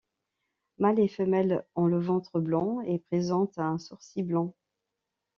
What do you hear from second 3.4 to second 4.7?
un sourcil blanc.